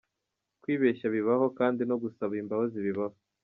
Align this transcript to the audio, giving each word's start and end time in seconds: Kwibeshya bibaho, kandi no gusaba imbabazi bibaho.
Kwibeshya 0.61 1.05
bibaho, 1.15 1.45
kandi 1.59 1.81
no 1.89 1.95
gusaba 2.03 2.33
imbabazi 2.41 2.77
bibaho. 2.85 3.15